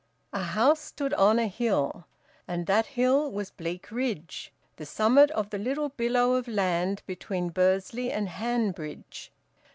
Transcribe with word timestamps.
A 0.33 0.41
house 0.41 0.79
stood 0.79 1.13
on 1.13 1.37
a 1.37 1.45
hill. 1.45 2.05
And 2.47 2.65
that 2.65 2.87
hill 2.87 3.31
was 3.31 3.51
Bleakridge, 3.51 4.51
the 4.77 4.85
summit 4.87 5.29
of 5.29 5.51
the 5.51 5.59
little 5.59 5.89
billow 5.89 6.33
of 6.33 6.47
land 6.47 7.03
between 7.05 7.49
Bursley 7.49 8.11
and 8.11 8.27
Hanbridge. 8.27 9.29